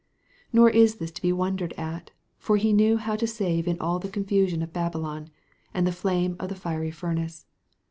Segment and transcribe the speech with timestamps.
[0.51, 2.09] Nor is this to be wondered at;
[2.39, 5.29] for he knew how to save in all the confusion of Babylon,
[5.75, 7.45] and the flame of the fiery furnace.